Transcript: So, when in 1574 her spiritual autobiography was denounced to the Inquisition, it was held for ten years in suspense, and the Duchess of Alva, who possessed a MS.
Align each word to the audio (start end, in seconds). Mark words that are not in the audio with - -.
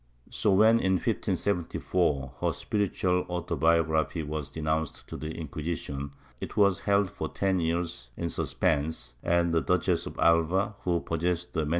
So, 0.31 0.51
when 0.51 0.79
in 0.79 0.93
1574 0.93 2.31
her 2.41 2.53
spiritual 2.53 3.23
autobiography 3.29 4.23
was 4.23 4.49
denounced 4.49 5.07
to 5.09 5.15
the 5.15 5.29
Inquisition, 5.29 6.09
it 6.39 6.57
was 6.57 6.79
held 6.79 7.11
for 7.11 7.29
ten 7.29 7.59
years 7.59 8.09
in 8.17 8.29
suspense, 8.29 9.13
and 9.21 9.53
the 9.53 9.61
Duchess 9.61 10.07
of 10.07 10.17
Alva, 10.17 10.73
who 10.85 11.01
possessed 11.01 11.55
a 11.55 11.67
MS. 11.67 11.69